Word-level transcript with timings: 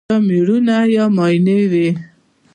یا 0.09 0.17
مېړونه 0.27 0.77
یا 0.95 1.05
ماينې 1.17 1.59
وي 1.71 1.89